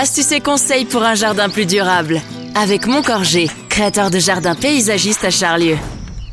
[0.00, 2.20] Astuces et conseils pour un jardin plus durable.
[2.54, 5.76] Avec Montcorgé, créateur de jardins paysagistes à Charlieu.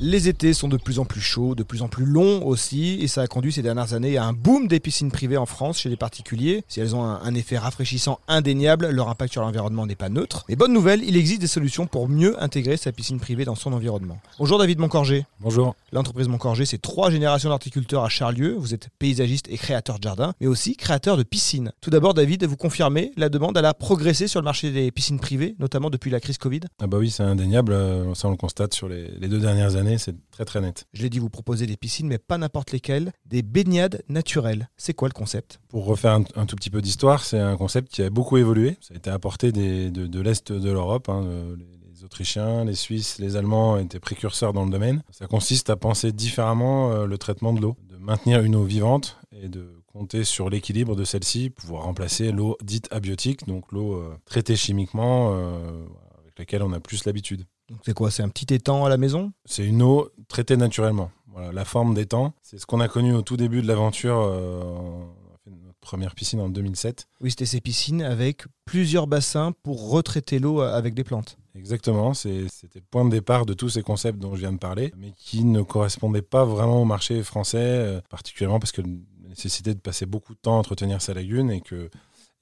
[0.00, 3.08] Les étés sont de plus en plus chauds, de plus en plus longs aussi, et
[3.08, 5.88] ça a conduit ces dernières années à un boom des piscines privées en France chez
[5.88, 6.62] les particuliers.
[6.68, 10.44] Si elles ont un, un effet rafraîchissant indéniable, leur impact sur l'environnement n'est pas neutre.
[10.48, 13.72] Mais bonne nouvelle, il existe des solutions pour mieux intégrer sa piscine privée dans son
[13.72, 14.20] environnement.
[14.38, 15.26] Bonjour David Moncorgé.
[15.40, 15.74] Bonjour.
[15.90, 18.54] L'entreprise Moncorgé, c'est trois générations d'horticulteurs à Charlieu.
[18.56, 21.72] Vous êtes paysagiste et créateur de jardin, mais aussi créateur de piscines.
[21.80, 25.18] Tout d'abord, David, vous confirmez, la demande elle a progressé sur le marché des piscines
[25.18, 26.60] privées, notamment depuis la crise Covid?
[26.80, 27.72] Ah bah oui, c'est indéniable.
[27.72, 29.87] euh, Ça, on le constate sur les, les deux dernières années.
[29.96, 30.86] C'est très très net.
[30.92, 34.68] Je l'ai dit, vous proposez des piscines, mais pas n'importe lesquelles, des baignades naturelles.
[34.76, 35.60] C'est quoi le concept?
[35.68, 38.76] Pour refaire un, un tout petit peu d'histoire, c'est un concept qui a beaucoup évolué.
[38.80, 41.08] Ça a été apporté des- de, de l'Est de l'Europe.
[41.08, 45.02] hein, de- les, les Autrichiens, les Suisses, les Allemands étaient précurseurs dans le domaine.
[45.10, 49.16] Ça consiste à penser différemment euh, le traitement de l'eau, de maintenir une eau vivante
[49.32, 54.16] et de compter sur l'équilibre de celle-ci, pouvoir remplacer l'eau dite abiotique, donc l'eau euh,
[54.26, 55.86] traitée chimiquement, euh,
[56.22, 57.44] avec laquelle on a plus l'habitude.
[57.68, 58.10] Donc c'est quoi?
[58.10, 59.32] C'est un petit étang à la maison?
[59.44, 61.10] C'est une eau traitée naturellement.
[61.26, 64.18] Voilà, la forme temps, c'est ce qu'on a connu au tout début de l'aventure.
[64.18, 67.06] euh, on a fait notre première piscine en 2007.
[67.20, 71.36] Oui, c'était ces piscines avec plusieurs bassins pour retraiter l'eau avec des plantes.
[71.54, 74.92] Exactement, c'était le point de départ de tous ces concepts dont je viens de parler,
[74.96, 79.74] mais qui ne correspondaient pas vraiment au marché français, euh, particulièrement parce que la nécessité
[79.74, 81.90] de passer beaucoup de temps à entretenir sa lagune et que,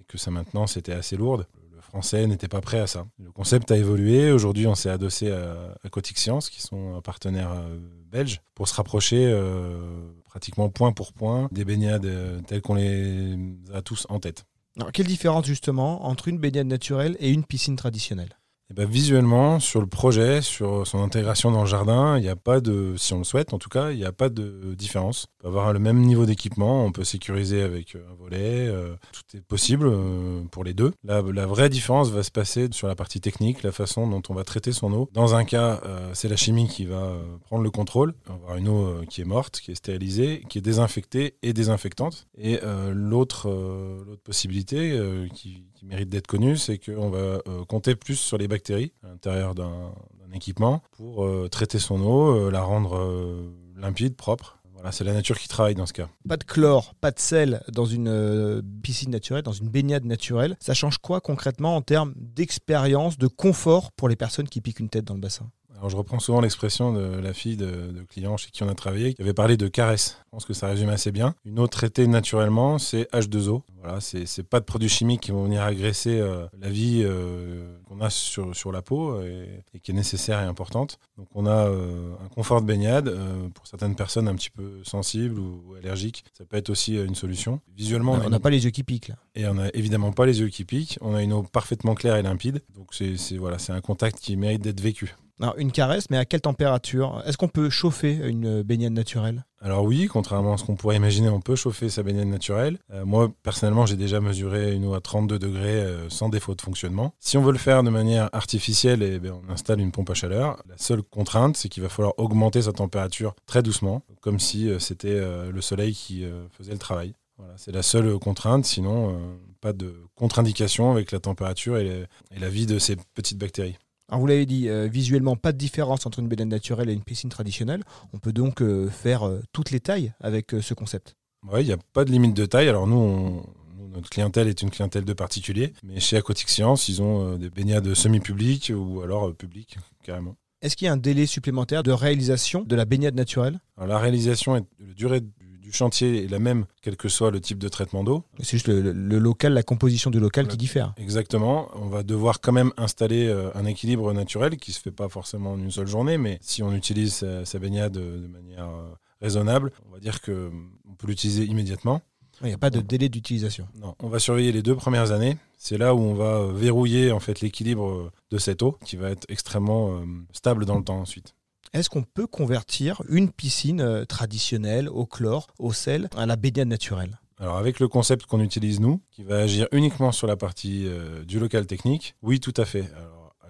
[0.00, 1.46] et que sa maintenance était assez lourde.
[1.94, 3.06] Le français n'était pas prêt à ça.
[3.22, 4.32] Le concept a évolué.
[4.32, 7.78] Aujourd'hui, on s'est adossé à, à Science, qui sont un partenaire euh,
[8.10, 13.38] belge, pour se rapprocher euh, pratiquement point pour point des baignades euh, telles qu'on les
[13.72, 14.44] a tous en tête.
[14.92, 18.40] Quelle différence justement entre une baignade naturelle et une piscine traditionnelle?
[18.70, 22.36] Eh ben, visuellement, sur le projet, sur son intégration dans le jardin, il n'y a
[22.36, 25.26] pas de, si on le souhaite en tout cas, il n'y a pas de différence.
[25.38, 29.36] On peut avoir le même niveau d'équipement, on peut sécuriser avec un volet, euh, tout
[29.36, 30.92] est possible euh, pour les deux.
[31.04, 34.44] La, vraie différence va se passer sur la partie technique, la façon dont on va
[34.44, 35.10] traiter son eau.
[35.12, 38.14] Dans un cas, euh, c'est la chimie qui va euh, prendre le contrôle.
[38.28, 41.36] On va avoir une eau euh, qui est morte, qui est stérilisée, qui est désinfectée
[41.42, 42.28] et désinfectante.
[42.38, 47.64] Et euh, l'autre euh, possibilité euh, qui, qui mérite d'être connue, c'est qu'on va euh,
[47.68, 49.92] compter plus sur les bactéries à l'intérieur d'un
[50.32, 54.58] équipement pour euh, traiter son eau, euh, la rendre euh, limpide, propre.
[54.74, 56.08] Voilà, c'est la nature qui travaille dans ce cas.
[56.28, 60.56] Pas de chlore, pas de sel dans une piscine naturelle, dans une baignade naturelle.
[60.60, 64.90] Ça change quoi concrètement en termes d'expérience, de confort pour les personnes qui piquent une
[64.90, 65.50] tête dans le bassin?
[65.84, 68.74] Alors, je reprends souvent l'expression de la fille de, de clients chez qui on a
[68.74, 70.16] travaillé, qui avait parlé de caresse.
[70.24, 71.34] Je pense que ça résume assez bien.
[71.44, 73.60] Une eau traitée naturellement, c'est H2O.
[73.82, 78.00] Voilà, c'est pas de produits chimiques qui vont venir agresser euh, la vie euh, qu'on
[78.00, 80.98] a sur, sur la peau et, et qui est nécessaire et importante.
[81.18, 83.14] Donc, on a euh, un confort de baignade.
[83.52, 87.14] pour certaines personnes un petit peu sensibles ou, ou allergiques, ça peut être aussi une
[87.14, 87.60] solution.
[87.76, 89.16] Visuellement, On n'a une- pas les yeux qui piquent là.
[89.34, 90.96] et on n'a évidemment pas les yeux qui piquent.
[91.02, 92.62] On a une eau parfaitement claire et limpide.
[92.74, 95.14] Donc, c'est c'est- voilà, c'est un contact qui mérite d'être vécu.
[95.40, 97.22] Alors, une caresse, mais à quelle température?
[97.26, 99.44] Est-ce qu'on peut chauffer une baignade naturelle?
[99.60, 102.78] Alors oui, contrairement à ce qu'on pourrait imaginer, on peut chauffer sa baignade naturelle.
[102.92, 106.60] Euh, moi, personnellement, j'ai déjà mesuré une eau à 32 degrés euh, sans défaut de
[106.60, 107.14] fonctionnement.
[107.18, 110.62] Si on veut le faire de manière artificielle, eh on installe une pompe à chaleur.
[110.68, 114.78] La seule contrainte, c'est qu'il va falloir augmenter sa température très doucement, comme si euh,
[114.78, 117.14] c'était le soleil qui faisait le travail.
[117.38, 119.18] Voilà, c'est la seule contrainte, sinon
[119.60, 122.06] pas de contre-indication avec la température et
[122.36, 123.78] la vie de ces petites bactéries.
[124.08, 127.02] Alors vous l'avez dit, euh, visuellement, pas de différence entre une baignade naturelle et une
[127.02, 127.82] piscine traditionnelle.
[128.12, 131.16] On peut donc euh, faire euh, toutes les tailles avec ce concept.
[131.50, 132.68] Oui, il n'y a pas de limite de taille.
[132.68, 133.46] Alors nous, on-
[133.94, 137.94] notre clientèle est une clientèle de particuliers, mais chez Aquatic Science, ils ont des baignades
[137.94, 140.34] semi-publiques ou alors publiques, carrément.
[140.62, 143.60] Est-ce qu'il y a un délai supplémentaire de réalisation de la baignade naturelle?
[143.76, 145.20] Alors la réalisation, est, la durée
[145.64, 148.24] du, chantier est la même, quel que soit le type de traitement d'eau.
[148.38, 150.94] C'est juste le, local, la composition du local qui diffère.
[150.96, 151.68] Exactement.
[151.74, 155.52] On va devoir quand même installer euh, un équilibre naturel qui se fait pas forcément
[155.52, 158.94] en une seule journée, mais si on utilise sa, sa baignade euh, de manière euh,
[159.20, 160.50] raisonnable, on va dire que
[160.88, 162.02] on peut l'utiliser immédiatement.
[162.40, 163.68] Il n'y a pas de délai d'utilisation.
[163.80, 165.36] Non, on va surveiller les deux premières années.
[165.56, 169.24] C'est là où on va verrouiller en fait l'équilibre de cette eau, qui va être
[169.28, 171.34] extrêmement euh, stable dans le temps ensuite.
[171.74, 176.68] Est-ce qu'on peut convertir une piscine euh, traditionnelle au chlore, au sel, à la baignade
[176.68, 177.18] naturelle?
[177.40, 181.24] Alors avec le concept qu'on utilise nous, qui va agir uniquement sur la partie euh,
[181.24, 182.84] du local technique, oui tout à fait.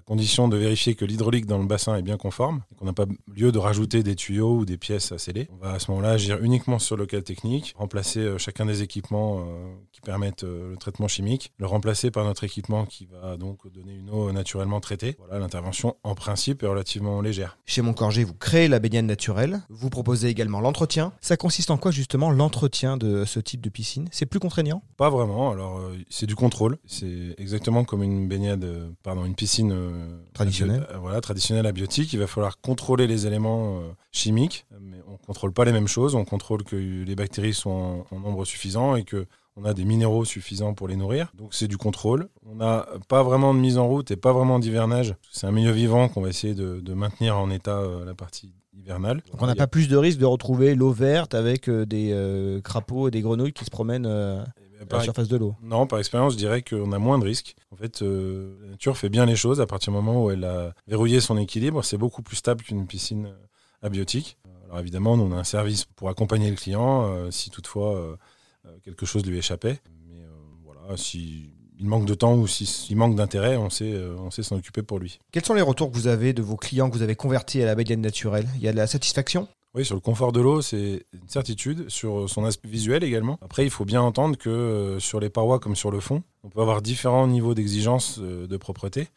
[0.04, 3.06] Condition de vérifier que l'hydraulique dans le bassin est bien conforme et qu'on n'a pas
[3.34, 5.48] lieu de rajouter des tuyaux ou des pièces à sceller.
[5.52, 8.82] On va à ce moment-là agir uniquement sur le cas technique, remplacer euh, chacun des
[8.82, 13.36] équipements euh, qui permettent euh, le traitement chimique, le remplacer par notre équipement qui va
[13.36, 15.16] donc donner une eau naturellement traitée.
[15.18, 17.58] Voilà, l'intervention en principe est relativement légère.
[17.64, 21.12] Chez Montcorgé, vous créez la baignade naturelle, vous proposez également l'entretien.
[21.20, 24.08] Ça consiste en quoi justement l'entretien de ce type de piscine?
[24.10, 24.82] C'est plus contraignant?
[24.96, 25.80] Pas vraiment, alors
[26.10, 26.78] c'est du contrôle.
[26.86, 28.66] C'est exactement comme une baignade,
[29.02, 29.72] pardon, une piscine
[30.32, 30.86] traditionnelle.
[31.00, 32.12] voilà, traditionnelle abiotique.
[32.12, 33.80] Il va falloir contrôler les éléments
[34.12, 36.14] chimiques, mais on ne contrôle pas les mêmes choses.
[36.14, 39.26] On contrôle que les bactéries sont en, nombre suffisant et que
[39.56, 41.32] on a des minéraux suffisants pour les nourrir.
[41.34, 42.28] Donc c'est du contrôle.
[42.46, 45.14] On n'a pas vraiment de mise en route et pas vraiment d'hivernage.
[45.30, 49.22] C'est un milieu vivant qu'on va essayer de, maintenir en état euh, la partie hivernale.
[49.30, 52.60] Donc on n'a pas plus de risque de retrouver l'eau verte avec euh, des euh,
[52.60, 54.06] crapauds et des grenouilles qui se promènent
[54.80, 55.54] à la surface de l'eau.
[55.62, 57.56] Non, par expérience, je dirais qu'on a moins de risques.
[57.70, 60.74] En fait, la nature fait bien les choses à partir du moment où elle a
[60.86, 61.84] verrouillé son équilibre.
[61.84, 63.34] C'est beaucoup plus stable qu'une piscine
[63.82, 64.38] abiotique.
[64.64, 68.16] Alors évidemment, nous, on a un service pour accompagner le client euh, si toutefois euh,
[68.66, 69.78] euh, quelque chose lui échappait.
[70.08, 70.16] Mais
[70.64, 74.82] voilà, s'il manque de temps ou s'il manque d'intérêt, on sait, on sait s'en occuper
[74.82, 75.18] pour lui.
[75.30, 77.66] Quels sont les retours que vous avez de vos clients que vous avez convertis à
[77.66, 78.48] la baignade naturelle?
[78.56, 79.46] Il y a de la satisfaction?
[79.74, 81.88] Oui, sur le confort de l'eau, c'est une certitude.
[81.88, 83.38] Sur son aspect visuel également.
[83.42, 86.60] Après, il faut bien entendre que sur les parois comme sur le fond, on peut
[86.60, 89.08] avoir différents niveaux d'exigence de propreté.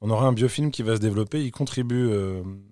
[0.00, 1.44] On aura un biofilm qui va se développer.
[1.44, 2.12] Il contribue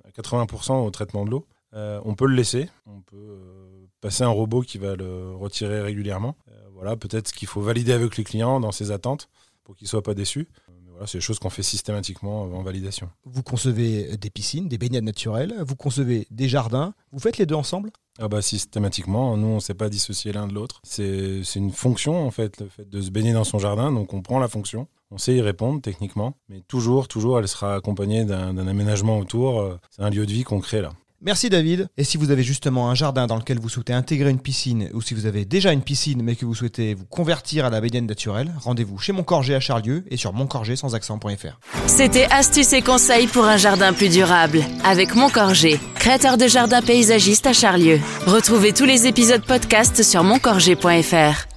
[0.05, 1.47] à 80% au traitement de l'eau.
[1.75, 5.81] Euh, on peut le laisser, on peut euh, passer un robot qui va le retirer
[5.81, 6.37] régulièrement.
[6.49, 9.29] Euh, voilà, peut-être qu'il faut valider avec les clients dans ses attentes
[9.65, 10.49] pour qu'ils ne soient pas déçus.
[11.03, 13.11] Voilà, c'est des choses qu'on fait systématiquement en validation.
[13.25, 17.57] Vous concevez des piscines, des baignades naturelles, vous concevez des jardins, vous faites les deux
[17.57, 17.91] ensemble?
[18.21, 20.81] Ah bah systématiquement, nous on ne sait pas dissocier l'un de l'autre.
[20.85, 24.23] C'est une fonction en fait, le fait de se baigner dans son jardin, donc on
[24.23, 28.57] prend la fonction, on sait y répondre techniquement, mais toujours, toujours elle sera accompagnée d'un
[28.69, 29.79] aménagement autour.
[29.91, 30.93] C'est un lieu de vie qu'on crée là.
[31.25, 31.89] Merci David.
[31.97, 35.01] Et si vous avez justement un jardin dans lequel vous souhaitez intégrer une piscine ou
[35.01, 38.07] si vous avez déjà une piscine mais que vous souhaitez vous convertir à la baignade
[38.07, 41.61] naturelle, rendez-vous chez Montcorgé à Charlieu et sur montcorgé sans accent.fr.
[41.87, 47.47] C'était astuces et conseils pour un jardin plus durable avec Montcorgé, créateur de jardins paysagistes
[47.47, 48.01] à Charlieu.
[48.27, 51.52] Retrouvez tous les épisodes podcast sur montcorgé.fr.